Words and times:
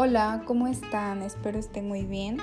Hola, 0.00 0.42
¿cómo 0.44 0.68
están? 0.68 1.22
Espero 1.22 1.58
estén 1.58 1.88
muy 1.88 2.04
bien. 2.04 2.38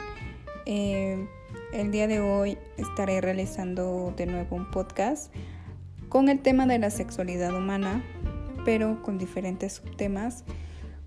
Eh, 0.65 1.25
el 1.71 1.89
día 1.89 2.05
de 2.05 2.19
hoy 2.19 2.57
estaré 2.75 3.21
realizando 3.21 4.13
de 4.17 4.25
nuevo 4.25 4.57
un 4.57 4.69
podcast 4.71 5.33
con 6.09 6.27
el 6.27 6.41
tema 6.41 6.65
de 6.65 6.79
la 6.79 6.89
sexualidad 6.89 7.55
humana, 7.55 8.03
pero 8.65 9.01
con 9.03 9.17
diferentes 9.17 9.71
subtemas, 9.71 10.43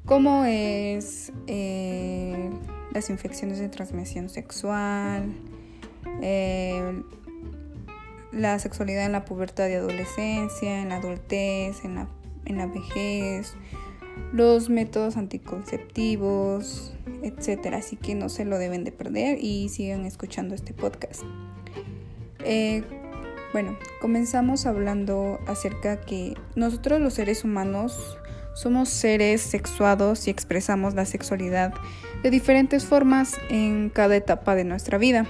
como 0.06 0.46
es 0.46 1.34
eh, 1.48 2.48
las 2.94 3.10
infecciones 3.10 3.58
de 3.58 3.68
transmisión 3.68 4.30
sexual, 4.30 5.30
eh, 6.22 7.02
la 8.32 8.58
sexualidad 8.58 9.04
en 9.04 9.12
la 9.12 9.26
pubertad 9.26 9.68
y 9.68 9.74
adolescencia, 9.74 10.80
en 10.80 10.88
la 10.88 10.96
adultez, 10.96 11.84
en 11.84 11.96
la, 11.96 12.08
en 12.46 12.56
la 12.56 12.64
vejez, 12.64 13.54
los 14.32 14.68
métodos 14.68 15.16
anticonceptivos, 15.16 16.92
etcétera. 17.22 17.78
Así 17.78 17.96
que 17.96 18.14
no 18.14 18.28
se 18.28 18.44
lo 18.44 18.58
deben 18.58 18.84
de 18.84 18.92
perder 18.92 19.38
y 19.40 19.68
sigan 19.68 20.04
escuchando 20.04 20.54
este 20.54 20.72
podcast. 20.72 21.22
Eh, 22.44 22.82
bueno, 23.52 23.76
comenzamos 24.00 24.66
hablando 24.66 25.38
acerca 25.46 26.00
que 26.00 26.34
nosotros 26.54 27.00
los 27.00 27.14
seres 27.14 27.44
humanos 27.44 28.18
somos 28.54 28.88
seres 28.88 29.40
sexuados 29.40 30.26
y 30.26 30.30
expresamos 30.30 30.94
la 30.94 31.06
sexualidad 31.06 31.72
de 32.22 32.30
diferentes 32.30 32.84
formas 32.84 33.38
en 33.48 33.88
cada 33.88 34.16
etapa 34.16 34.54
de 34.54 34.64
nuestra 34.64 34.98
vida. 34.98 35.26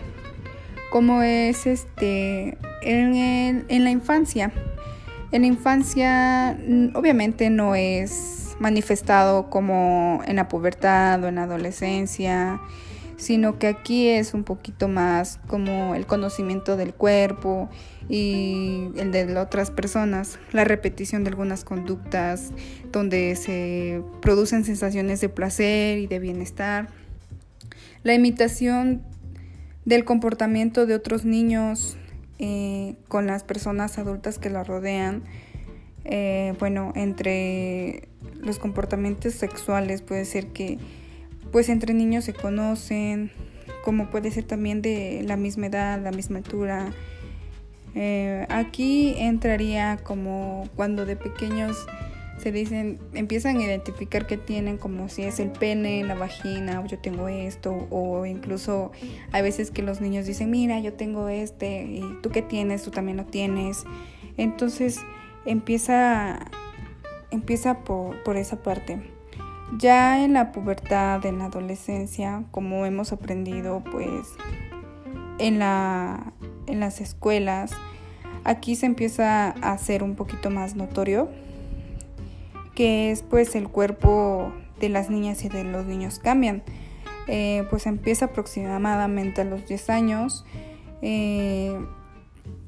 Como 0.91 1.23
es 1.23 1.67
este 1.67 2.57
en, 2.83 3.65
en 3.69 3.85
la 3.85 3.91
infancia. 3.91 4.51
En 5.31 5.43
la 5.43 5.47
infancia 5.47 6.59
obviamente 6.95 7.51
no 7.51 7.75
es 7.75 8.38
manifestado 8.59 9.51
como 9.51 10.23
en 10.27 10.37
la 10.37 10.49
pubertad 10.49 11.23
o 11.23 11.29
en 11.29 11.37
la 11.37 11.45
adolescencia, 11.45 12.61
sino 13.17 13.59
que 13.59 13.67
aquí 13.67 14.09
es 14.09 14.33
un 14.33 14.45
poquito 14.45 14.89
más 14.89 15.41
como 15.49 15.95
el 15.95 16.07
conocimiento 16.07 16.77
del 16.77 16.95
cuerpo 16.95 17.69
y 18.09 18.91
el 18.97 19.11
de 19.13 19.37
otras 19.37 19.71
personas, 19.71 20.39
la 20.53 20.65
repetición 20.65 21.25
de 21.25 21.31
algunas 21.31 21.65
conductas 21.65 22.53
donde 22.93 23.37
se 23.37 24.03
producen 24.23 24.65
sensaciones 24.65 25.21
de 25.21 25.29
placer 25.29 25.99
y 25.99 26.07
de 26.07 26.19
bienestar, 26.21 26.89
la 28.05 28.15
imitación 28.15 29.03
del 29.85 30.05
comportamiento 30.05 30.87
de 30.87 30.95
otros 30.95 31.25
niños 31.25 31.97
eh, 32.39 32.95
con 33.09 33.27
las 33.27 33.43
personas 33.43 33.99
adultas 33.99 34.39
que 34.39 34.49
la 34.49 34.63
rodean, 34.63 35.25
eh, 36.11 36.55
bueno, 36.59 36.93
entre 36.97 38.09
los 38.41 38.59
comportamientos 38.59 39.35
sexuales 39.35 40.01
puede 40.01 40.25
ser 40.25 40.49
que 40.49 40.79
pues 41.53 41.69
entre 41.69 41.93
niños 41.93 42.25
se 42.25 42.33
conocen, 42.33 43.31
como 43.85 44.11
puede 44.11 44.31
ser 44.31 44.45
también 44.45 44.81
de 44.81 45.23
la 45.27 45.37
misma 45.37 45.67
edad, 45.67 46.01
la 46.03 46.11
misma 46.11 46.39
altura. 46.39 46.93
Eh, 47.95 48.47
aquí 48.49 49.15
entraría 49.19 49.99
como 50.03 50.69
cuando 50.77 51.05
de 51.05 51.17
pequeños 51.17 51.77
se 52.39 52.53
dicen, 52.53 52.99
empiezan 53.13 53.59
a 53.59 53.65
identificar 53.65 54.27
que 54.27 54.39
tienen 54.39 54.79
como 54.79 55.09
si 55.09 55.25
es 55.25 55.41
el 55.41 55.51
pene, 55.51 56.05
la 56.05 56.15
vagina, 56.15 56.81
o 56.81 56.87
yo 56.87 56.99
tengo 56.99 57.29
esto, 57.29 57.87
o 57.91 58.25
incluso 58.25 58.93
hay 59.33 59.43
veces 59.43 59.71
que 59.71 59.83
los 59.83 60.01
niños 60.01 60.25
dicen, 60.25 60.51
mira, 60.51 60.79
yo 60.81 60.95
tengo 60.95 61.29
este, 61.29 61.83
y 61.83 62.03
tú 62.23 62.31
qué 62.31 62.41
tienes, 62.41 62.83
tú 62.83 62.91
también 62.91 63.17
lo 63.17 63.27
tienes. 63.27 63.85
Entonces 64.37 65.01
empieza 65.45 66.39
empieza 67.31 67.81
por, 67.81 68.37
esa 68.37 68.63
parte. 68.63 69.01
Ya 69.77 70.25
en 70.25 70.33
la 70.33 70.53
pubertad, 70.53 71.25
en 71.27 71.39
la 71.39 71.47
adolescencia, 71.47 72.45
como 72.51 72.87
hemos 72.87 73.13
aprendido 73.13 73.83
pues 73.91 74.35
en, 75.39 75.59
la, 75.59 76.33
en 76.67 76.81
las 76.81 77.01
escuelas, 77.01 77.73
aquí 78.45 78.77
se 78.77 78.87
empieza 78.87 79.51
a 79.51 79.73
hacer 79.73 80.03
un 80.03 80.15
poquito 80.15 80.51
más 80.51 80.75
notorio, 80.75 81.29
que 82.75 83.11
es 83.11 83.23
pues 83.23 83.55
el 83.55 83.69
cuerpo 83.69 84.53
de 84.81 84.89
las 84.89 85.11
niñas 85.11 85.45
y 85.45 85.49
de 85.49 85.65
los 85.65 85.85
niños 85.85 86.19
cambian. 86.19 86.63
Eh, 87.27 87.67
pues 87.69 87.85
empieza 87.85 88.27
aproximadamente 88.27 89.43
a 89.43 89.45
los 89.45 89.67
10 89.67 89.91
años 89.91 90.47
eh, 91.03 91.79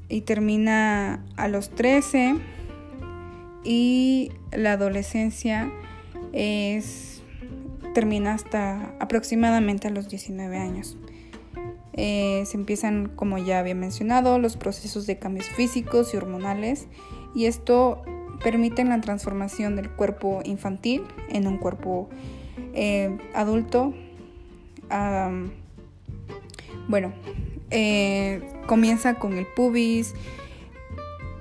y 0.07 0.21
termina 0.21 1.25
a 1.35 1.47
los 1.47 1.71
13 1.71 2.35
y 3.63 4.31
la 4.51 4.73
adolescencia 4.73 5.71
es, 6.33 7.21
termina 7.93 8.33
hasta 8.33 8.95
aproximadamente 8.99 9.87
a 9.87 9.91
los 9.91 10.09
19 10.09 10.57
años. 10.57 10.97
Eh, 11.93 12.43
se 12.45 12.57
empiezan, 12.57 13.09
como 13.15 13.37
ya 13.37 13.59
había 13.59 13.75
mencionado, 13.75 14.39
los 14.39 14.55
procesos 14.55 15.05
de 15.07 15.19
cambios 15.19 15.47
físicos 15.47 16.13
y 16.13 16.17
hormonales 16.17 16.87
y 17.35 17.45
esto 17.45 18.01
permite 18.43 18.83
la 18.85 18.99
transformación 19.01 19.75
del 19.75 19.89
cuerpo 19.89 20.41
infantil 20.43 21.03
en 21.29 21.47
un 21.47 21.57
cuerpo 21.57 22.09
eh, 22.73 23.17
adulto. 23.33 23.93
bueno, 26.87 27.13
eh, 27.69 28.41
comienza 28.67 29.15
con 29.15 29.37
el 29.37 29.45
pubis, 29.45 30.13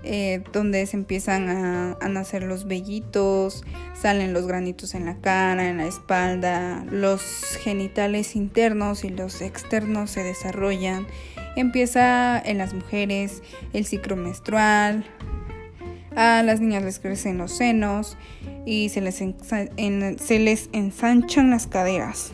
eh, 0.03 0.43
donde 0.53 0.87
se 0.87 0.97
empiezan 0.97 1.49
a, 1.49 2.09
nacer 2.09 2.43
los 2.43 2.67
vellitos, 2.67 3.65
salen 3.95 4.33
los 4.33 4.47
granitos 4.47 4.95
en 4.95 5.05
la 5.05 5.17
cara, 5.17 5.69
en 5.69 5.77
la 5.77 5.87
espalda, 5.87 6.85
los 6.91 7.23
genitales 7.61 8.35
internos 8.37 9.05
y 9.05 9.11
los 9.11 9.43
externos 9.43 10.11
se 10.11 10.23
desarrollan. 10.23 11.07
Empieza 11.57 12.39
en 12.39 12.59
las 12.59 12.73
mujeres 12.73 13.43
el 13.73 13.85
ciclo 13.85 14.17
menstrual, 14.17 15.05
a 16.17 16.43
las 16.43 16.61
niñas 16.61 16.83
les 16.83 16.99
crecen 16.99 17.39
los 17.39 17.53
senos 17.53 18.17
y 18.67 18.89
se 18.89 19.01
les, 19.01 19.17
se 19.17 20.39
les 20.39 20.71
ensanchan 20.73 21.51
las 21.51 21.67
caderas. 21.67 22.33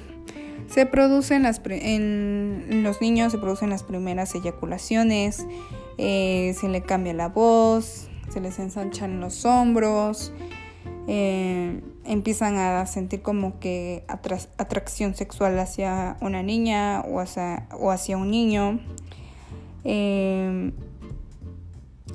Se 0.69 0.85
producen 0.87 1.43
las 1.43 1.61
en 1.65 2.83
los 2.83 3.01
niños 3.01 3.33
se 3.33 3.39
producen 3.39 3.71
las 3.71 3.83
primeras 3.83 4.35
eyaculaciones, 4.35 5.47
eh, 5.99 6.55
se 6.59 6.69
le 6.69 6.83
cambia 6.83 7.15
la 7.15 7.29
voz, 7.29 8.09
se 8.29 8.41
les 8.41 8.59
ensanchan 8.59 9.21
los 9.21 9.45
hombros, 9.45 10.33
eh, 11.09 11.81
empiezan 12.05 12.57
a 12.57 12.85
sentir 12.87 13.23
como 13.23 13.59
que 13.59 14.05
atracción 14.09 15.15
sexual 15.15 15.59
hacia 15.59 16.17
una 16.21 16.43
niña 16.43 17.01
o 17.01 17.21
hacia, 17.21 18.17
un 18.17 18.31
niño. 18.31 18.81
Eh, 19.85 20.73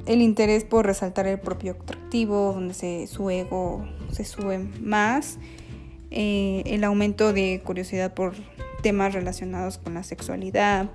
el 0.06 0.22
interés 0.22 0.64
por 0.64 0.86
resaltar 0.86 1.28
el 1.28 1.40
propio 1.40 1.74
atractivo, 1.74 2.54
donde 2.54 2.74
se, 2.74 3.08
su 3.08 3.30
ego 3.30 3.86
se 4.12 4.26
sube 4.26 4.60
más. 4.60 5.38
el 6.10 6.84
aumento 6.84 7.34
de 7.34 7.62
curiosidad 7.64 8.14
por 8.14 8.34
temas 8.82 9.14
relacionados 9.14 9.78
con 9.78 9.94
la 9.94 10.04
sexualidad, 10.04 10.90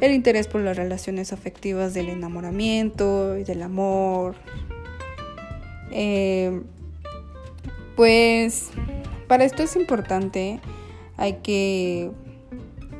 el 0.00 0.12
interés 0.12 0.46
por 0.46 0.62
las 0.62 0.76
relaciones 0.76 1.32
afectivas 1.32 1.94
del 1.94 2.08
enamoramiento 2.08 3.36
y 3.36 3.44
del 3.44 3.62
amor. 3.62 4.34
Eh, 5.90 6.62
pues 7.96 8.70
para 9.28 9.44
esto 9.44 9.62
es 9.62 9.76
importante, 9.76 10.60
hay 11.16 11.34
que 11.34 12.10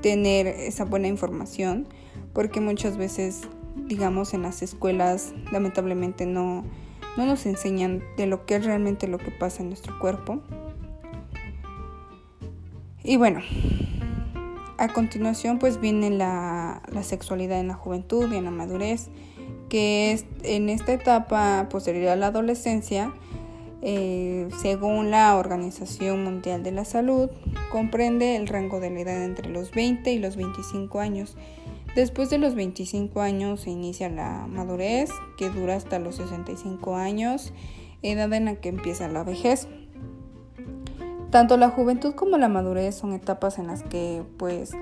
tener 0.02 0.46
esa 0.46 0.84
buena 0.84 1.08
información 1.08 1.86
porque 2.32 2.60
muchas 2.60 2.96
veces, 2.96 3.42
digamos, 3.86 4.34
en 4.34 4.42
las 4.42 4.62
escuelas 4.62 5.32
lamentablemente 5.52 6.26
no, 6.26 6.64
no 7.16 7.26
nos 7.26 7.46
enseñan 7.46 8.02
de 8.16 8.26
lo 8.26 8.46
que 8.46 8.56
es 8.56 8.64
realmente 8.64 9.08
lo 9.08 9.18
que 9.18 9.30
pasa 9.30 9.62
en 9.62 9.68
nuestro 9.68 9.98
cuerpo. 9.98 10.40
Y 13.02 13.16
bueno, 13.16 13.40
a 14.80 14.88
continuación 14.88 15.58
pues 15.58 15.78
viene 15.78 16.08
la, 16.08 16.80
sexualidad 17.02 17.60
en 17.60 17.68
la 17.68 17.74
juventud 17.74 18.32
y 18.32 18.36
en 18.36 18.44
la 18.44 18.50
madurez, 18.50 19.10
que 19.68 20.12
es 20.12 20.24
en 20.42 20.70
esta 20.70 20.94
etapa 20.94 21.68
posterior 21.68 22.08
a 22.08 22.16
la 22.16 22.28
adolescencia, 22.28 23.12
eh, 23.82 24.48
según 24.62 25.10
la 25.10 25.36
Organización 25.36 26.24
Mundial 26.24 26.62
de 26.62 26.72
la 26.72 26.86
Salud, 26.86 27.28
comprende 27.70 28.36
el 28.36 28.48
rango 28.48 28.80
de 28.80 28.88
la 28.88 29.00
edad 29.00 29.22
entre 29.22 29.50
los 29.50 29.70
20 29.70 30.12
y 30.12 30.18
los 30.18 30.36
25 30.36 30.98
años. 30.98 31.36
Después 31.94 32.30
de 32.30 32.38
los 32.38 32.54
25 32.54 33.20
años 33.20 33.60
se 33.60 33.70
inicia 33.70 34.08
la 34.08 34.46
madurez, 34.48 35.10
que 35.36 35.50
dura 35.50 35.76
hasta 35.76 35.98
los 35.98 36.16
65 36.16 36.96
años, 36.96 37.52
edad 38.00 38.32
en 38.32 38.46
la 38.46 38.54
que 38.56 38.70
empieza 38.70 39.08
la 39.08 39.24
vejez. 39.24 39.68
Tanto 41.30 41.56
la 41.56 41.70
juventud 41.70 42.14
como 42.14 42.38
la 42.38 42.48
madurez 42.48 42.96
son 42.96 43.12
etapas 43.12 43.58
en 43.58 43.68
las 43.68 43.82
que 43.82 44.22
pues 44.36 44.72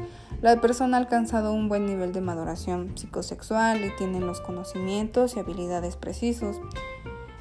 la 0.41 0.61
persona 0.61 0.97
ha 0.97 1.01
alcanzado 1.01 1.53
un 1.53 1.69
buen 1.69 1.85
nivel 1.87 2.13
de 2.13 2.21
maduración 2.21 2.97
psicosexual 2.97 3.85
y 3.85 3.95
tiene 3.97 4.21
los 4.21 4.41
conocimientos 4.41 5.37
y 5.37 5.41
habilidades 5.41 5.97
precisos. 5.97 6.57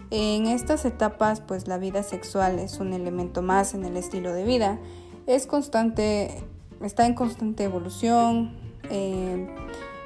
En 0.09 0.47
estas 0.47 0.85
etapas 0.85 1.41
pues 1.41 1.67
la 1.67 1.77
vida 1.77 2.03
sexual 2.03 2.59
es 2.59 2.79
un 2.79 2.93
elemento 2.93 3.41
más 3.41 3.73
en 3.73 3.85
el 3.85 3.97
estilo 3.97 4.33
de 4.33 4.43
vida 4.43 4.79
es 5.27 5.45
constante, 5.45 6.41
está 6.81 7.05
en 7.05 7.13
constante 7.13 7.65
evolución, 7.65 8.55
eh, 8.89 9.47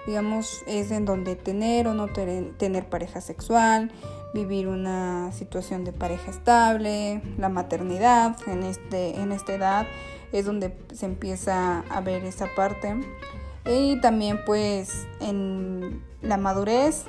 digamos, 0.06 0.63
es 0.68 0.92
en 0.92 1.06
donde 1.06 1.36
tener 1.36 1.88
o 1.88 1.94
no 1.94 2.07
tener 2.09 2.89
pareja 2.89 3.21
sexual, 3.21 3.92
vivir 4.33 4.68
una 4.68 5.31
situación 5.31 5.83
de 5.83 5.92
pareja 5.92 6.31
estable, 6.31 7.21
la 7.38 7.50
maternidad 7.50 8.36
en, 8.48 8.63
este, 8.63 9.19
en 9.19 9.31
esta 9.31 9.53
edad 9.53 9.88
es 10.31 10.45
donde 10.45 10.75
se 10.94 11.06
empieza 11.06 11.80
a 11.89 12.01
ver 12.01 12.24
esa 12.24 12.48
parte. 12.56 12.95
Y 13.65 14.00
también 14.01 14.39
pues 14.45 15.07
en 15.19 16.01
la 16.21 16.38
madurez 16.38 17.06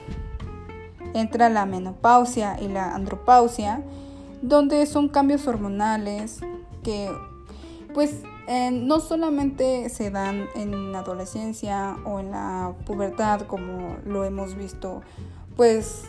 entra 1.15 1.49
la 1.49 1.67
menopausia 1.67 2.59
y 2.61 2.69
la 2.69 2.95
andropausia, 2.95 3.83
donde 4.43 4.85
son 4.87 5.09
cambios 5.09 5.47
hormonales 5.47 6.41
que 6.83 7.11
pues 7.95 8.23
no 8.49 9.01
solamente 9.01 9.89
se 9.89 10.11
dan 10.11 10.47
en 10.55 10.93
la 10.93 11.01
adolescencia 11.01 11.97
o 12.05 12.21
en 12.21 12.33
la 12.33 12.75
pubertad 12.87 13.43
como 13.43 13.97
lo 14.05 14.25
hemos 14.25 14.57
visto 14.57 15.03
pues 15.57 16.05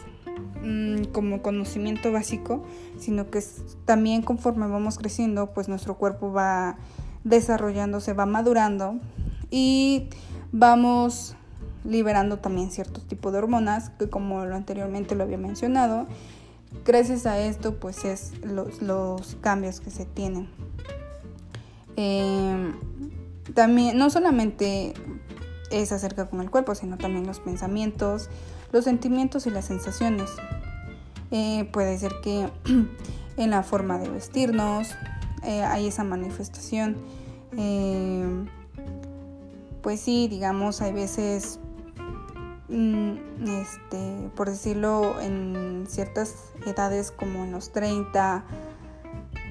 mm, 0.64 1.06
como 1.12 1.42
conocimiento 1.42 2.12
básico, 2.12 2.64
sino 2.98 3.30
que 3.30 3.44
también 3.86 4.22
conforme 4.22 4.68
vamos 4.68 4.98
creciendo 4.98 5.54
pues 5.54 5.70
nuestro 5.70 5.96
cuerpo 5.96 6.32
va 6.32 6.78
desarrollándose, 7.24 8.14
va 8.14 8.26
madurando 8.26 8.96
y 9.52 10.10
vamos 10.52 11.36
liberando 11.86 12.40
también 12.40 12.72
ciertos 12.72 13.06
tipos 13.06 13.34
de 13.34 13.40
hormonas 13.40 13.90
que 13.92 14.10
como 14.10 14.46
lo 14.46 14.56
anteriormente 14.56 15.16
lo 15.16 15.24
había 15.24 15.38
mencionado, 15.38 16.08
gracias 16.86 17.26
a 17.26 17.40
esto 17.40 17.76
pues 17.76 18.06
es 18.06 18.32
los 18.44 19.36
cambios 19.42 19.80
que 19.80 19.92
se 19.92 20.06
tienen. 20.06 20.48
Em, 21.96 22.74
también 23.54 23.98
no 23.98 24.10
solamente 24.10 24.94
es 25.72 25.92
acerca 25.92 26.30
con 26.30 26.42
el 26.42 26.50
cuerpo, 26.50 26.76
sino 26.76 26.98
también 26.98 27.26
los 27.26 27.40
pensamientos, 27.40 28.30
los 28.72 28.86
sentimientos 28.86 29.46
y 29.48 29.50
las 29.50 29.66
sensaciones. 29.66 30.30
Eh, 31.32 31.68
puede 31.72 31.98
ser 31.98 32.14
que 32.22 32.50
en 33.38 33.50
la 33.50 33.64
forma 33.64 33.98
de 33.98 34.10
vestirnos 34.10 34.90
eh, 35.44 35.64
hay 35.64 35.88
esa 35.88 36.04
manifestación. 36.04 36.98
Em, 37.58 38.48
pues 39.82 40.00
sí, 40.00 40.28
digamos, 40.28 40.82
hay 40.82 40.94
veces, 40.94 41.60
mm, 42.70 43.14
este, 43.48 44.30
por 44.36 44.50
decirlo, 44.50 45.20
en 45.20 45.86
ciertas 45.88 46.54
edades 46.66 47.12
como 47.12 47.44
en 47.44 47.52
los 47.52 47.72
30, 47.72 48.46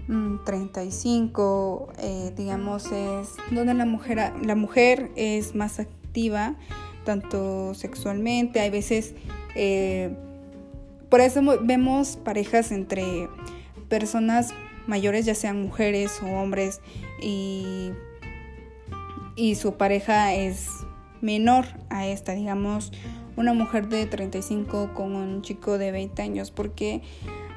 35, 0.08 1.88
mm, 1.88 2.00
eh, 2.00 2.32
digamos, 2.36 2.86
es 2.92 3.34
donde 3.50 3.74
la 3.74 3.86
mujer, 3.86 4.32
la 4.42 4.54
mujer 4.54 5.10
es 5.16 5.54
más 5.54 5.78
activa, 5.78 6.56
tanto 7.04 7.74
sexualmente, 7.74 8.60
hay 8.60 8.70
veces, 8.70 9.14
eh, 9.54 10.14
por 11.08 11.20
eso 11.20 11.40
vemos 11.62 12.16
parejas 12.16 12.72
entre 12.72 13.28
personas 13.88 14.54
mayores, 14.86 15.26
ya 15.26 15.34
sean 15.34 15.62
mujeres 15.62 16.20
o 16.22 16.26
hombres, 16.26 16.80
y, 17.20 17.90
y 19.36 19.54
su 19.54 19.74
pareja 19.74 20.34
es 20.34 20.68
menor 21.20 21.66
a 21.90 22.06
esta, 22.06 22.32
digamos, 22.32 22.92
una 23.36 23.52
mujer 23.54 23.88
de 23.88 24.06
35 24.06 24.94
con 24.94 25.14
un 25.14 25.42
chico 25.42 25.78
de 25.78 25.90
20 25.92 26.22
años, 26.22 26.50
porque 26.50 27.02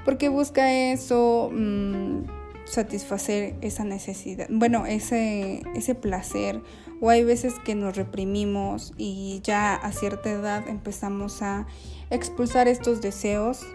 porque 0.06 0.30
busca 0.30 0.72
eso, 0.72 1.50
mm, 1.52 2.26
satisfacer 2.66 3.56
esa 3.62 3.84
necesidad, 3.84 4.48
bueno, 4.50 4.86
ese, 4.86 5.64
ese 5.76 5.96
placer. 5.96 6.62
O 7.02 7.10
hay 7.10 7.24
veces 7.26 7.56
que 7.66 7.76
nos 7.76 7.98
reprimimos 7.98 8.94
y 8.98 9.42
ya 9.44 9.76
a 9.76 9.92
cierta 9.92 10.32
edad 10.32 10.68
empezamos 10.70 11.42
a 11.42 11.68
expulsar 12.10 12.70
estos 12.70 13.02
deseos 13.02 13.66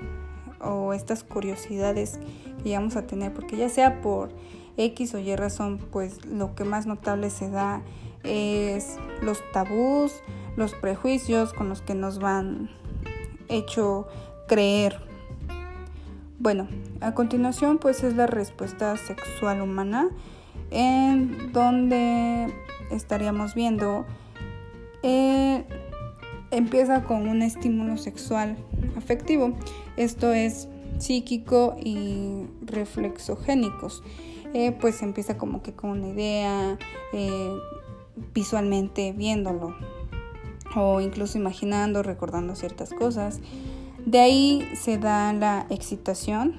o 0.60 0.94
estas 0.94 1.22
curiosidades 1.22 2.18
que 2.62 2.70
llegamos 2.70 2.96
a 2.96 3.06
tener, 3.06 3.34
porque 3.34 3.56
ya 3.56 3.68
sea 3.68 4.00
por 4.00 4.30
X 4.78 5.14
o 5.14 5.18
Y 5.18 5.36
razón, 5.36 5.78
pues 5.92 6.24
lo 6.24 6.54
que 6.54 6.64
más 6.64 6.86
notable 6.86 7.28
se 7.28 7.50
da 7.50 7.82
es 8.24 8.96
los 9.22 9.38
tabús, 9.52 10.22
los 10.56 10.74
prejuicios 10.74 11.52
con 11.52 11.68
los 11.68 11.82
que 11.82 11.94
nos 11.94 12.18
van 12.18 12.70
hecho 13.48 14.06
creer 14.46 15.10
bueno, 16.40 16.68
a 17.02 17.12
continuación 17.12 17.76
pues 17.76 18.02
es 18.02 18.16
la 18.16 18.26
respuesta 18.26 18.96
sexual 18.96 19.60
humana 19.60 20.08
en 20.70 21.52
donde 21.52 22.46
estaríamos 22.90 23.54
viendo 23.54 24.06
eh, 25.02 25.66
empieza 26.50 27.04
con 27.04 27.28
un 27.28 27.42
estímulo 27.42 27.98
sexual 27.98 28.56
afectivo. 28.96 29.52
Esto 29.98 30.32
es 30.32 30.68
psíquico 30.98 31.76
y 31.78 32.46
reflexogénicos. 32.62 34.02
Eh, 34.54 34.72
pues 34.72 35.02
empieza 35.02 35.36
como 35.36 35.62
que 35.62 35.74
con 35.74 35.90
una 35.90 36.08
idea, 36.08 36.78
eh, 37.12 37.54
visualmente 38.34 39.12
viéndolo 39.12 39.74
o 40.74 41.00
incluso 41.00 41.38
imaginando, 41.38 42.02
recordando 42.02 42.54
ciertas 42.54 42.90
cosas. 42.90 43.40
De 44.04 44.20
ahí 44.20 44.68
se 44.74 44.98
da 44.98 45.32
la 45.32 45.66
excitación. 45.70 46.56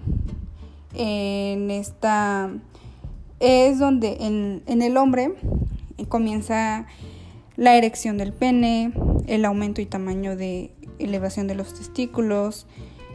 En 0.93 1.71
esta 1.71 2.51
es 3.39 3.79
donde 3.79 4.17
en, 4.19 4.81
el 4.81 4.97
hombre 4.97 5.33
comienza 6.09 6.85
la 7.55 7.75
erección 7.75 8.17
del 8.17 8.33
pene, 8.33 8.93
el 9.27 9.45
aumento 9.45 9.81
y 9.81 9.85
tamaño 9.85 10.35
de 10.35 10.71
elevación 10.99 11.47
de 11.47 11.55
los 11.55 11.73
testículos, 11.73 12.67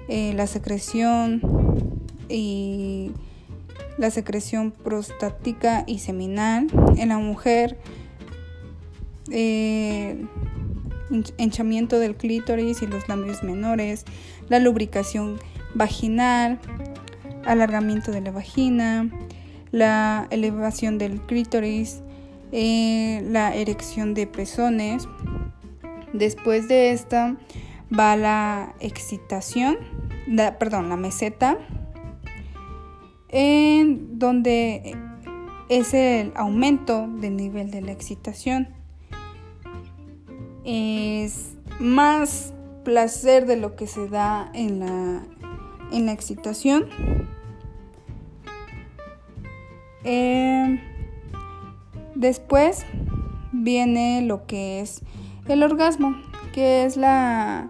eh, 0.08 0.32
la 0.34 0.46
secreción 0.46 1.42
y 2.28 3.12
la 3.98 4.10
secreción 4.10 4.70
prostática 4.70 5.84
y 5.86 5.98
seminal. 5.98 6.66
En 6.96 7.10
la 7.10 7.18
mujer, 7.18 7.78
eh, 9.31 10.26
del 11.99 12.17
clítoris 12.17 12.82
y 12.82 12.87
los 12.87 13.08
labios 13.08 13.43
menores, 13.43 14.05
la 14.49 14.58
lubricación 14.58 15.38
vaginal, 15.75 16.58
alargamiento 17.45 18.11
de 18.11 18.21
la 18.21 18.30
vagina, 18.30 19.09
la 19.71 20.26
elevación 20.30 20.99
del 20.99 21.21
clítoris, 21.23 22.02
eh, 22.52 23.23
la 23.28 23.54
erección 23.54 24.14
de 24.14 24.26
pezones. 24.26 25.09
Después 26.12 26.68
de 26.68 26.92
esta 26.92 27.37
va 27.97 28.16
la 28.16 28.75
excitación, 28.80 29.76
perdón, 30.59 30.88
la 30.88 30.97
meseta, 30.97 31.59
en 33.28 34.18
donde 34.18 34.97
es 35.68 35.95
el 35.95 36.33
aumento 36.37 37.06
del 37.09 37.37
nivel 37.37 37.71
de 37.71 37.83
la 37.83 37.92
excitación 37.92 38.68
es 40.66 41.54
más 41.78 42.52
placer 42.85 43.46
de 43.46 43.56
lo 43.56 43.76
que 43.76 43.87
se 43.87 44.08
da 44.08 44.50
en 44.52 44.80
la, 44.80 45.23
en 45.92 46.06
la 46.06 46.12
excitación. 46.12 46.87
Eh, 50.04 50.80
después 52.14 52.85
viene 53.52 54.23
lo 54.23 54.46
que 54.46 54.80
es 54.80 55.02
el 55.49 55.62
orgasmo, 55.62 56.16
que 56.52 56.85
es 56.85 56.96
la 56.96 57.68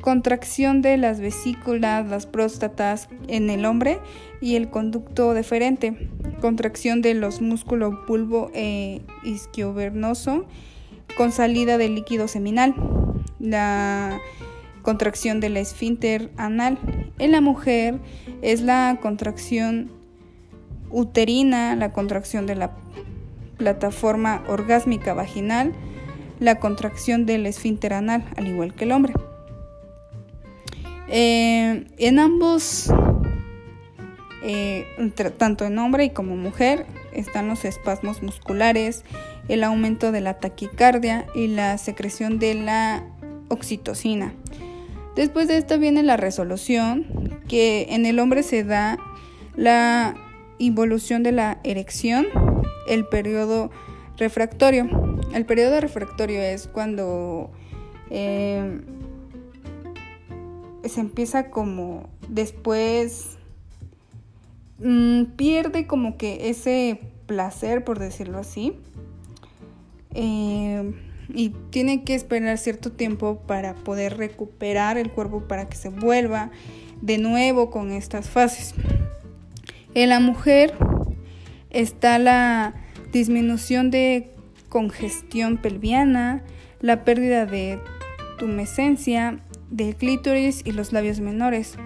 contracción 0.00 0.80
de 0.82 0.96
las 0.96 1.20
vesículas, 1.20 2.08
las 2.08 2.26
próstatas 2.26 3.08
en 3.26 3.50
el 3.50 3.64
hombre 3.64 3.98
y 4.40 4.56
el 4.56 4.70
conducto 4.70 5.34
deferente, 5.34 6.08
contracción 6.40 7.02
de 7.02 7.14
los 7.14 7.40
músculos 7.40 7.94
pulvo 8.06 8.50
e 8.54 9.02
isquiovernoso 9.24 10.46
con 11.18 11.32
salida 11.32 11.78
de 11.78 11.88
líquido 11.88 12.28
seminal, 12.28 12.76
la 13.40 14.20
contracción 14.82 15.40
del 15.40 15.56
esfínter 15.56 16.30
anal. 16.36 16.78
En 17.18 17.32
la 17.32 17.40
mujer 17.40 17.98
es 18.40 18.60
la 18.60 18.98
contracción 19.02 19.90
uterina, 20.90 21.74
la 21.74 21.92
contracción 21.92 22.46
de 22.46 22.54
la 22.54 22.70
plataforma 23.56 24.44
orgásmica 24.46 25.12
vaginal, 25.12 25.72
la 26.38 26.60
contracción 26.60 27.26
del 27.26 27.46
esfínter 27.46 27.94
anal, 27.94 28.24
al 28.36 28.46
igual 28.46 28.72
que 28.72 28.84
el 28.84 28.92
hombre. 28.92 29.14
Eh, 31.08 31.84
en 31.96 32.18
ambos, 32.20 32.92
eh, 34.44 34.86
tanto 35.36 35.64
en 35.64 35.78
hombre 35.80 36.04
y 36.04 36.10
como 36.10 36.36
mujer, 36.36 36.86
están 37.12 37.48
los 37.48 37.64
espasmos 37.64 38.22
musculares, 38.22 39.04
el 39.48 39.64
aumento 39.64 40.12
de 40.12 40.20
la 40.20 40.34
taquicardia 40.34 41.26
y 41.34 41.48
la 41.48 41.78
secreción 41.78 42.38
de 42.38 42.54
la 42.54 43.04
oxitocina. 43.48 44.34
Después 45.16 45.48
de 45.48 45.56
esto 45.56 45.78
viene 45.78 46.02
la 46.02 46.16
resolución, 46.16 47.40
que 47.48 47.88
en 47.90 48.06
el 48.06 48.20
hombre 48.20 48.42
se 48.42 48.62
da 48.62 48.98
la 49.56 50.14
involución 50.58 51.22
de 51.22 51.32
la 51.32 51.58
erección, 51.64 52.26
el 52.86 53.06
periodo 53.06 53.70
refractorio. 54.16 54.88
El 55.34 55.44
periodo 55.44 55.80
refractorio 55.80 56.40
es 56.40 56.68
cuando 56.68 57.50
eh, 58.10 58.80
se 60.84 61.00
empieza 61.00 61.50
como 61.50 62.08
después 62.28 63.38
mm, 64.78 65.24
pierde 65.36 65.86
como 65.86 66.16
que 66.16 66.50
ese 66.50 67.00
placer, 67.26 67.84
por 67.84 67.98
decirlo 67.98 68.38
así. 68.38 68.76
Eh, 70.14 70.92
y 71.32 71.50
tiene 71.70 72.04
que 72.04 72.14
esperar 72.14 72.56
cierto 72.58 72.92
tiempo 72.92 73.40
para 73.46 73.74
poder 73.74 74.16
recuperar 74.16 74.96
el 74.96 75.10
cuerpo 75.10 75.42
para 75.46 75.68
que 75.68 75.76
se 75.76 75.90
vuelva 75.90 76.50
de 77.02 77.18
nuevo 77.18 77.70
con 77.70 77.90
estas 77.90 78.28
fases. 78.28 78.74
En 79.94 80.08
la 80.08 80.20
mujer 80.20 80.74
está 81.70 82.18
la 82.18 82.74
disminución 83.12 83.90
de 83.90 84.30
congestión 84.68 85.56
pelviana, 85.56 86.42
la 86.80 87.04
pérdida 87.04 87.46
de 87.46 87.78
tumescencia, 88.38 89.40
del 89.70 89.96
clítoris 89.96 90.62
y 90.64 90.72
los 90.72 90.92
labios 90.92 91.20
menores. 91.20 91.76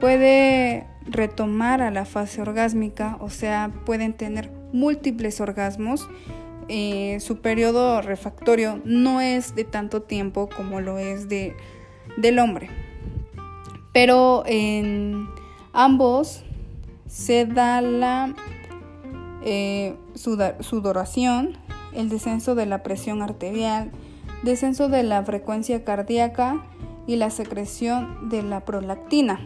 Puede 0.00 0.86
retomar 1.06 1.80
a 1.82 1.90
la 1.90 2.04
fase 2.04 2.42
orgásmica, 2.42 3.16
o 3.20 3.30
sea, 3.30 3.70
pueden 3.84 4.12
tener 4.12 4.50
múltiples 4.72 5.40
orgasmos. 5.40 6.08
Eh, 6.68 7.18
su 7.20 7.38
periodo 7.38 8.02
refractorio 8.02 8.80
no 8.84 9.20
es 9.20 9.54
de 9.54 9.64
tanto 9.64 10.02
tiempo 10.02 10.48
como 10.48 10.80
lo 10.80 10.98
es 10.98 11.28
de, 11.28 11.56
del 12.16 12.38
hombre. 12.38 12.70
Pero 13.92 14.42
en 14.46 15.28
ambos 15.72 16.42
se 17.06 17.46
da 17.46 17.80
la 17.80 18.34
eh, 19.42 19.94
sudoración, 20.14 21.56
el 21.92 22.08
descenso 22.08 22.54
de 22.54 22.66
la 22.66 22.82
presión 22.82 23.22
arterial, 23.22 23.92
descenso 24.42 24.88
de 24.88 25.02
la 25.02 25.22
frecuencia 25.22 25.84
cardíaca 25.84 26.64
y 27.06 27.16
la 27.16 27.30
secreción 27.30 28.28
de 28.28 28.42
la 28.42 28.64
prolactina. 28.64 29.40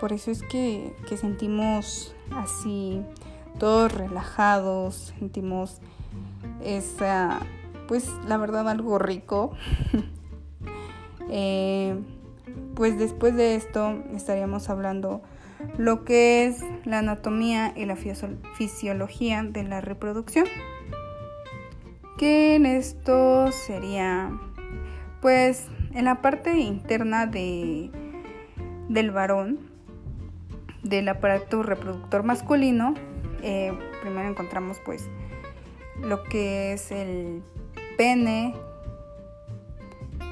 Por 0.00 0.12
eso 0.12 0.30
es 0.30 0.42
que, 0.42 0.92
sentimos 1.16 2.14
así 2.32 3.00
todos 3.58 3.92
relajados, 3.92 5.14
sentimos 5.18 5.80
esa, 6.62 7.40
pues 7.88 8.10
la 8.26 8.36
verdad 8.36 8.68
algo 8.68 8.98
rico. 8.98 9.52
Eh, 11.28 11.98
pues 12.76 13.00
después 13.00 13.34
de 13.34 13.56
esto 13.56 14.04
estaríamos 14.14 14.70
hablando 14.70 15.22
lo 15.76 16.04
que 16.04 16.46
es 16.46 16.64
la 16.84 17.00
anatomía 17.00 17.72
y 17.76 17.84
la 17.84 17.96
fisiología 17.96 19.42
de 19.42 19.64
la 19.64 19.80
reproducción. 19.80 20.46
Que 22.18 22.54
en 22.54 22.64
esto 22.64 23.50
sería, 23.52 24.30
pues, 25.20 25.66
en 25.92 26.06
la 26.06 26.22
parte 26.22 26.58
interna 26.58 27.26
de, 27.26 27.90
del 28.88 29.10
varón, 29.10 29.58
del 30.82 31.08
aparato 31.08 31.62
reproductor 31.62 32.22
masculino, 32.22 32.94
eh, 33.48 33.72
primero 34.02 34.28
encontramos 34.28 34.80
pues 34.84 35.08
lo 36.02 36.24
que 36.24 36.72
es 36.72 36.90
el 36.90 37.44
pene, 37.96 38.56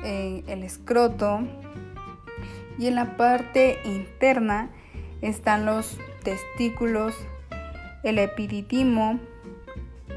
eh, 0.02 0.42
el 0.48 0.64
escroto 0.64 1.38
y 2.76 2.88
en 2.88 2.96
la 2.96 3.16
parte 3.16 3.78
interna 3.84 4.68
están 5.22 5.64
los 5.64 5.96
testículos, 6.24 7.14
el 8.02 8.18
epididimo, 8.18 9.20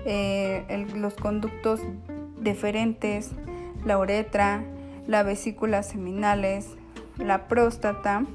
eh, 0.08 0.88
los 0.96 1.14
conductos 1.14 1.82
deferentes, 2.40 3.30
la 3.86 4.00
uretra, 4.00 4.64
la 5.06 5.22
vesícula 5.22 5.84
seminales, 5.84 6.70
la 7.20 7.48
próstata 7.48 8.26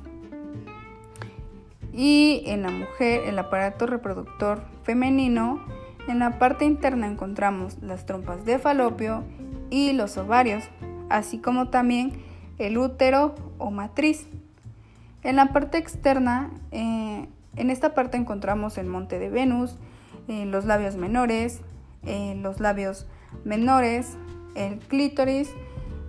y 1.93 2.43
en 2.47 2.63
la 2.63 2.71
mujer 2.71 3.23
el 3.27 3.39
aparato 3.39 3.87
reproductor 3.87 4.65
femenino. 4.83 5.65
En 6.09 6.19
la 6.19 6.39
parte 6.39 6.65
interna 6.65 7.07
encontramos 7.07 7.79
las 7.81 8.07
trompas 8.07 8.45
de 8.45 8.59
falopio 8.59 9.25
y 9.71 9.93
los 9.93 10.17
ovarios, 10.17 10.65
así 11.11 11.39
como 11.39 11.69
también 11.69 12.13
el 12.59 12.79
útero 12.79 13.35
o 13.59 13.71
matriz. 13.71 14.27
En 15.23 15.37
la 15.37 15.53
parte 15.53 15.79
externa, 15.79 16.51
eh, 16.73 17.29
en 17.57 17.71
esta 17.71 17.95
parte 17.95 18.17
encontramos 18.17 18.79
el 18.79 18.87
monte 18.87 19.19
de 19.19 19.31
Venus, 19.31 19.77
eh, 20.29 20.47
los 20.47 20.65
labios 20.65 20.97
menores, 20.97 21.61
eh, 22.05 22.35
los 22.41 22.59
labios 22.59 23.07
menores, 23.45 24.17
el 24.55 24.79
clítoris 24.81 25.51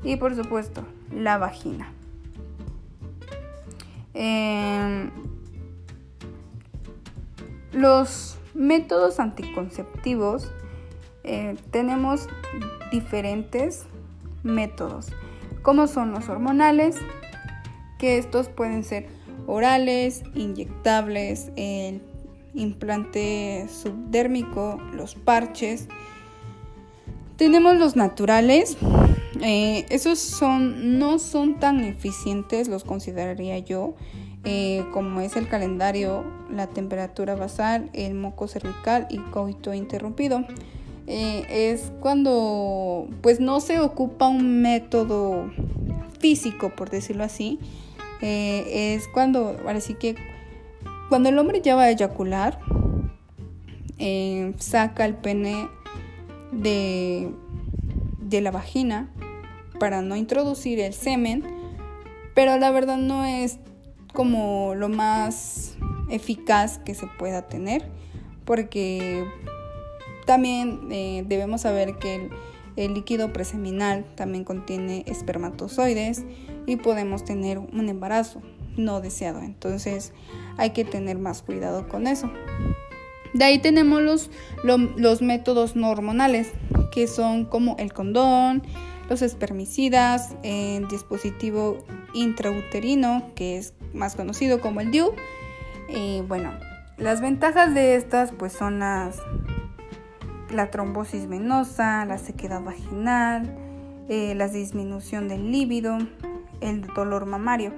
y 0.03 0.15
por 0.15 0.35
supuesto 0.35 0.85
la 1.11 1.37
vagina. 1.37 1.91
Los 7.73 8.37
métodos 8.53 9.19
anticonceptivos 9.19 10.51
tenemos 11.71 12.27
diferentes 12.91 13.85
métodos, 14.43 15.11
como 15.61 15.87
son 15.87 16.11
los 16.11 16.29
hormonales, 16.29 16.97
que 17.97 18.17
estos 18.17 18.49
pueden 18.49 18.83
ser 18.83 19.07
orales, 19.47 20.23
inyectables, 20.35 21.51
el 21.55 22.01
implante 22.53 23.67
subdérmico, 23.69 24.79
los 24.93 25.15
parches. 25.15 25.87
Tenemos 27.37 27.77
los 27.77 27.95
naturales, 27.95 28.77
eh, 29.41 29.85
esos 29.89 30.19
son, 30.19 30.99
no 30.99 31.19
son 31.19 31.59
tan 31.59 31.79
eficientes, 31.83 32.67
los 32.67 32.83
consideraría 32.83 33.57
yo, 33.59 33.95
eh, 34.45 34.85
como 34.91 35.21
es 35.21 35.37
el 35.37 35.47
calendario, 35.47 36.25
la 36.51 36.67
temperatura 36.67 37.35
basal, 37.35 37.89
el 37.93 38.13
moco 38.13 38.47
cervical 38.47 39.07
y 39.09 39.17
coito 39.17 39.73
interrumpido. 39.73 40.43
Eh, 41.07 41.45
es 41.49 41.91
cuando 41.99 43.07
pues 43.21 43.39
no 43.39 43.61
se 43.61 43.79
ocupa 43.79 44.27
un 44.27 44.61
método 44.61 45.49
físico, 46.19 46.71
por 46.75 46.89
decirlo 46.89 47.23
así, 47.23 47.59
eh, 48.21 48.95
es 48.95 49.07
cuando, 49.07 49.57
ahora 49.65 49.79
sí 49.79 49.95
que, 49.95 50.15
cuando 51.07 51.29
el 51.29 51.37
hombre 51.37 51.61
ya 51.61 51.75
va 51.75 51.83
a 51.83 51.89
eyacular, 51.89 52.59
saca 54.57 55.05
el 55.05 55.15
pene 55.15 55.69
de, 56.51 57.31
de 58.19 58.41
la 58.41 58.51
vagina 58.51 59.09
para 59.79 60.01
no 60.01 60.17
introducir 60.17 60.79
el 60.79 60.93
semen, 60.93 61.43
pero 62.33 62.57
la 62.57 62.71
verdad 62.71 62.97
no 62.97 63.23
es 63.23 63.59
como 64.13 64.75
lo 64.75 64.89
más 64.89 65.75
eficaz 66.09 66.77
que 66.79 66.93
se 66.93 67.07
pueda 67.17 67.47
tener, 67.47 67.83
porque 68.45 69.25
también 70.25 70.87
eh, 70.91 71.23
debemos 71.27 71.61
saber 71.61 71.97
que 71.97 72.29
el, 72.75 72.93
líquido 72.93 73.33
preseminal 73.33 74.05
también 74.15 74.43
contiene 74.43 75.03
espermatozoides 75.07 76.23
y 76.65 76.77
podemos 76.77 77.25
tener 77.25 77.57
un 77.59 77.89
embarazo 77.89 78.41
no 78.77 79.01
deseado. 79.01 79.41
Entonces 79.41 80.13
hay 80.57 80.71
que 80.71 80.85
tener 80.85 81.17
más 81.17 81.41
cuidado 81.41 81.87
con 81.87 82.07
eso. 82.07 82.31
De 83.33 83.45
ahí 83.45 83.59
tenemos 83.59 84.01
los, 84.01 84.29
los 84.63 85.21
métodos 85.21 85.75
no 85.75 85.89
hormonales, 85.89 86.51
que 86.91 87.07
son 87.07 87.45
como 87.45 87.75
el 87.79 87.91
condón, 87.91 88.63
los 89.09 89.21
espermicidas, 89.21 90.35
el 90.43 90.87
dispositivo 90.87 91.79
intrauterino, 92.13 93.31
que 93.35 93.57
es 93.57 93.73
más 93.93 94.15
conocido 94.15 94.61
como 94.61 94.81
el 94.81 94.91
DIU. 94.91 95.13
bueno, 96.27 96.51
las 96.97 97.21
ventajas 97.21 97.73
de 97.73 97.95
estas 97.95 98.31
pues 98.31 98.53
son 98.53 98.79
las, 98.79 99.19
la 100.51 100.69
trombosis 100.71 101.27
venosa, 101.27 102.05
la 102.05 102.17
sequedad 102.17 102.61
vaginal, 102.61 103.57
eh, 104.09 104.35
la 104.35 104.47
disminución 104.47 105.27
del 105.27 105.51
líbido, 105.51 105.97
el 106.61 106.81
dolor 106.93 107.25
mamario. 107.25 107.73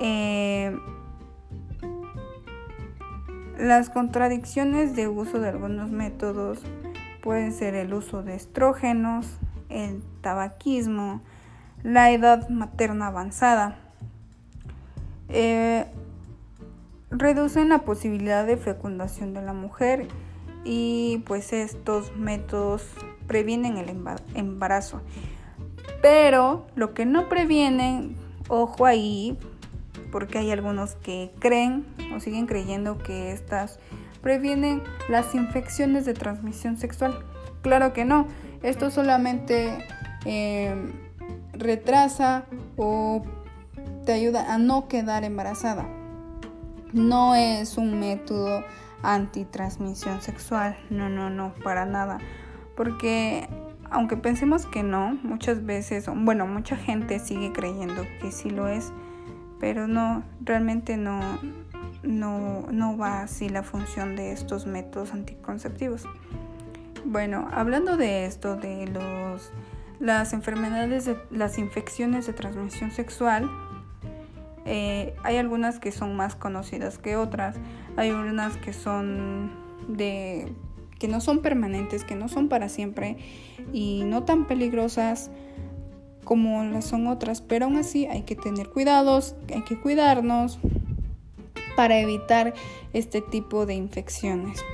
Eh, 0.00 0.76
las 3.58 3.90
contradicciones 3.90 4.96
de 4.96 5.06
uso 5.06 5.38
de 5.38 5.50
algunos 5.50 5.90
métodos 5.90 6.60
pueden 7.22 7.52
ser 7.52 7.76
el 7.76 7.94
uso 7.94 8.22
de 8.22 8.34
estrógenos, 8.34 9.26
el 9.68 10.02
tabaquismo, 10.20 11.22
la 11.82 12.10
edad 12.10 12.48
materna 12.48 13.08
avanzada. 13.08 13.78
Eh, 15.28 15.86
reducen 17.10 17.68
la 17.68 17.80
posibilidad 17.80 18.46
de 18.46 18.56
fecundación 18.56 19.34
de 19.34 19.42
la 19.42 19.52
mujer 19.52 20.08
y 20.64 21.22
pues 21.26 21.52
estos 21.52 22.16
métodos 22.16 22.86
previenen 23.26 23.76
el 23.76 23.88
embarazo. 24.34 25.00
Pero 26.00 26.66
lo 26.74 26.94
que 26.94 27.06
no 27.06 27.28
previenen, 27.28 28.16
ojo 28.48 28.86
ahí, 28.86 29.38
porque 30.10 30.38
hay 30.38 30.50
algunos 30.50 30.94
que 30.96 31.30
creen 31.38 31.86
o 32.14 32.20
siguen 32.20 32.46
creyendo 32.46 32.98
que 32.98 33.32
estas 33.32 33.78
previenen 34.20 34.82
las 35.08 35.34
infecciones 35.34 36.04
de 36.04 36.14
transmisión 36.14 36.76
sexual. 36.76 37.24
Claro 37.62 37.92
que 37.92 38.04
no, 38.04 38.26
esto 38.62 38.90
solamente 38.90 39.78
eh, 40.24 40.74
retrasa 41.62 42.44
o 42.76 43.22
te 44.04 44.12
ayuda 44.12 44.52
a 44.52 44.58
no 44.58 44.88
quedar 44.88 45.24
embarazada. 45.24 45.86
No 46.92 47.34
es 47.34 47.78
un 47.78 47.98
método 47.98 48.64
antitransmisión 49.02 50.20
sexual, 50.20 50.76
no, 50.90 51.08
no, 51.08 51.30
no, 51.30 51.54
para 51.64 51.86
nada. 51.86 52.18
Porque 52.76 53.48
aunque 53.90 54.16
pensemos 54.16 54.66
que 54.66 54.82
no, 54.82 55.18
muchas 55.22 55.64
veces, 55.64 56.06
bueno, 56.14 56.46
mucha 56.46 56.76
gente 56.76 57.18
sigue 57.18 57.52
creyendo 57.52 58.06
que 58.20 58.32
sí 58.32 58.50
lo 58.50 58.68
es, 58.68 58.92
pero 59.60 59.86
no, 59.86 60.22
realmente 60.40 60.96
no, 60.96 61.20
no, 62.02 62.66
no 62.70 62.96
va 62.96 63.22
así 63.22 63.48
la 63.48 63.62
función 63.62 64.16
de 64.16 64.32
estos 64.32 64.66
métodos 64.66 65.12
anticonceptivos. 65.12 66.04
Bueno, 67.04 67.48
hablando 67.52 67.96
de 67.96 68.24
esto, 68.24 68.56
de 68.56 68.86
los, 68.86 69.52
las 70.02 70.32
enfermedades, 70.32 71.04
de, 71.04 71.16
las 71.30 71.58
infecciones 71.58 72.26
de 72.26 72.32
transmisión 72.32 72.90
sexual, 72.90 73.48
eh, 74.64 75.14
hay 75.22 75.36
algunas 75.36 75.78
que 75.78 75.92
son 75.92 76.16
más 76.16 76.34
conocidas 76.34 76.98
que 76.98 77.16
otras, 77.16 77.54
hay 77.96 78.10
unas 78.10 78.56
que 78.56 78.72
son 78.72 79.52
de 79.86 80.52
que 80.98 81.06
no 81.06 81.20
son 81.20 81.40
permanentes, 81.40 82.02
que 82.02 82.16
no 82.16 82.28
son 82.28 82.48
para 82.48 82.68
siempre 82.68 83.16
y 83.72 84.02
no 84.04 84.24
tan 84.24 84.46
peligrosas 84.46 85.30
como 86.24 86.64
las 86.64 86.84
son 86.84 87.06
otras, 87.06 87.40
pero 87.40 87.66
aún 87.66 87.76
así 87.76 88.06
hay 88.06 88.22
que 88.22 88.34
tener 88.34 88.70
cuidados, 88.70 89.36
hay 89.54 89.62
que 89.62 89.80
cuidarnos 89.80 90.58
para 91.76 92.00
evitar 92.00 92.54
este 92.92 93.20
tipo 93.20 93.66
de 93.66 93.74
infecciones. 93.74 94.64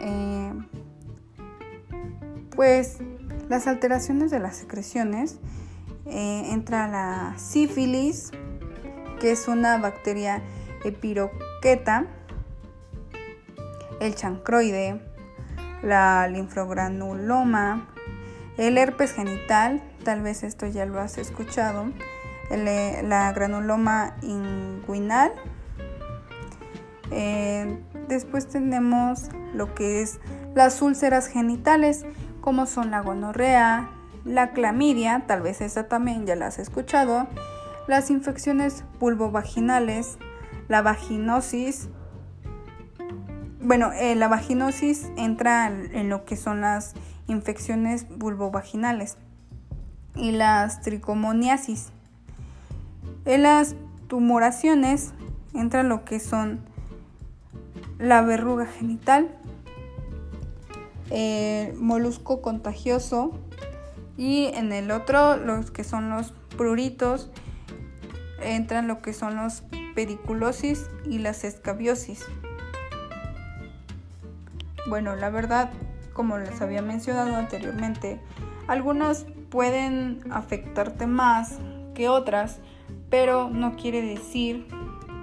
Eh, 0.00 0.52
pues 2.54 2.98
las 3.48 3.66
alteraciones 3.66 4.30
de 4.30 4.38
las 4.38 4.56
secreciones 4.56 5.38
eh, 6.06 6.52
entra 6.52 6.88
la 6.88 7.34
sífilis, 7.38 8.30
que 9.20 9.32
es 9.32 9.48
una 9.48 9.78
bacteria 9.78 10.42
epiroqueta, 10.84 12.06
el 14.00 14.14
chancroide, 14.14 15.00
la 15.82 16.28
linfogranuloma, 16.28 17.88
el 18.56 18.78
herpes 18.78 19.12
genital, 19.12 19.82
tal 20.04 20.22
vez 20.22 20.42
esto 20.42 20.66
ya 20.66 20.86
lo 20.86 21.00
has 21.00 21.18
escuchado, 21.18 21.90
eh, 22.50 23.02
la 23.04 23.32
granuloma 23.32 24.16
inguinal. 24.22 25.32
Eh, 27.10 27.78
después 28.08 28.48
tenemos 28.48 29.28
lo 29.54 29.74
que 29.74 30.02
es 30.02 30.20
las 30.54 30.82
úlceras 30.82 31.26
genitales, 31.26 32.04
como 32.40 32.66
son 32.66 32.90
la 32.90 33.00
gonorrea, 33.00 33.90
la 34.24 34.50
clamidia, 34.52 35.24
tal 35.26 35.42
vez 35.42 35.60
esta 35.60 35.88
también 35.88 36.26
ya 36.26 36.36
la 36.36 36.46
has 36.46 36.58
escuchado, 36.58 37.26
las 37.86 38.10
infecciones 38.10 38.84
vulvovaginales, 39.00 40.18
la 40.68 40.82
vaginosis, 40.82 41.88
bueno, 43.60 43.92
eh, 43.92 44.14
la 44.14 44.28
vaginosis 44.28 45.10
entra 45.16 45.66
en 45.68 46.08
lo 46.08 46.24
que 46.24 46.36
son 46.36 46.60
las 46.60 46.94
infecciones 47.26 48.06
vulvovaginales 48.08 49.16
y 50.14 50.32
las 50.32 50.80
tricomoniasis. 50.80 51.90
En 53.24 53.42
las 53.42 53.74
tumoraciones 54.08 55.12
entra 55.54 55.82
lo 55.82 56.04
que 56.04 56.20
son 56.20 56.60
la 57.98 58.22
verruga 58.22 58.66
genital, 58.66 59.37
el 61.10 61.74
molusco 61.74 62.42
contagioso 62.42 63.38
y 64.16 64.46
en 64.54 64.72
el 64.72 64.90
otro 64.90 65.36
los 65.36 65.70
que 65.70 65.84
son 65.84 66.10
los 66.10 66.32
pruritos 66.56 67.30
entran 68.42 68.88
lo 68.88 69.00
que 69.00 69.12
son 69.12 69.36
los 69.36 69.62
pediculosis 69.94 70.88
y 71.04 71.18
las 71.18 71.44
escabiosis. 71.44 72.24
Bueno, 74.88 75.16
la 75.16 75.30
verdad, 75.30 75.70
como 76.12 76.38
les 76.38 76.60
había 76.60 76.82
mencionado 76.82 77.36
anteriormente, 77.36 78.20
algunas 78.66 79.26
pueden 79.50 80.20
afectarte 80.30 81.06
más 81.06 81.58
que 81.94 82.08
otras, 82.08 82.58
pero 83.10 83.50
no 83.50 83.76
quiere 83.76 84.02
decir 84.02 84.66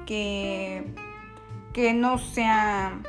que, 0.06 0.94
que 1.74 1.94
no 1.94 2.18
sea, 2.18 3.02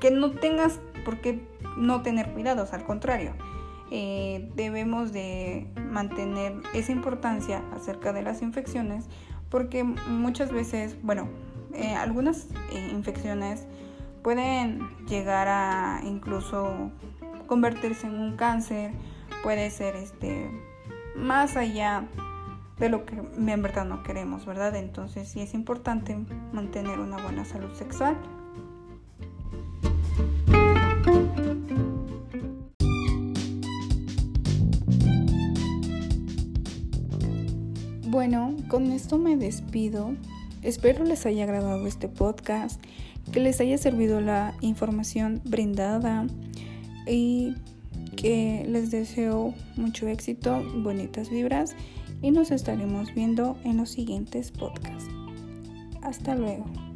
que 0.00 0.10
no 0.10 0.30
tengas 0.32 0.80
por 1.04 1.20
qué 1.20 1.40
no 1.80 2.02
tener 2.02 2.32
cuidados, 2.32 2.72
al 2.72 2.84
contrario. 2.84 3.34
Eh, 3.90 4.48
debemos 4.54 5.12
de 5.12 5.66
mantener 5.90 6.54
esa 6.74 6.92
importancia 6.92 7.64
acerca 7.74 8.12
de 8.12 8.22
las 8.22 8.40
infecciones 8.40 9.06
porque 9.48 9.82
muchas 9.82 10.52
veces, 10.52 10.96
bueno, 11.02 11.28
eh, 11.74 11.94
algunas 11.94 12.46
eh, 12.72 12.90
infecciones 12.92 13.66
pueden 14.22 14.88
llegar 15.06 15.48
a 15.48 16.00
incluso 16.04 16.92
convertirse 17.46 18.06
en 18.06 18.14
un 18.14 18.36
cáncer, 18.36 18.92
puede 19.42 19.70
ser 19.70 19.96
este 19.96 20.48
más 21.16 21.56
allá 21.56 22.06
de 22.78 22.88
lo 22.88 23.04
que 23.04 23.16
en 23.16 23.62
verdad 23.62 23.84
no 23.84 24.02
queremos, 24.02 24.46
¿verdad? 24.46 24.74
Entonces 24.76 25.28
sí 25.28 25.40
es 25.40 25.52
importante 25.54 26.16
mantener 26.52 27.00
una 27.00 27.18
buena 27.22 27.44
salud 27.44 27.70
sexual. 27.74 28.16
Bueno, 38.10 38.56
con 38.66 38.90
esto 38.90 39.18
me 39.18 39.36
despido. 39.36 40.16
Espero 40.62 41.04
les 41.04 41.26
haya 41.26 41.44
agradado 41.44 41.86
este 41.86 42.08
podcast 42.08 42.82
que 43.30 43.38
les 43.38 43.60
haya 43.60 43.78
servido 43.78 44.20
la 44.20 44.52
información 44.62 45.40
brindada 45.44 46.26
y 47.06 47.54
que 48.16 48.66
les 48.68 48.90
deseo 48.90 49.54
mucho 49.76 50.08
éxito, 50.08 50.60
bonitas 50.82 51.30
vibras 51.30 51.76
y 52.20 52.32
nos 52.32 52.50
estaremos 52.50 53.14
viendo 53.14 53.56
en 53.62 53.76
los 53.76 53.90
siguientes 53.90 54.50
podcasts. 54.50 55.08
Hasta 56.02 56.34
luego. 56.34 56.89